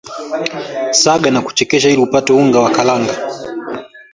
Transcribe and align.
saga 0.91 1.29
na 1.31 1.41
kuchekecha 1.41 1.89
ili 1.89 2.01
upate 2.01 2.33
unga 2.33 2.59
wa 2.59 2.69
karanga 2.71 3.13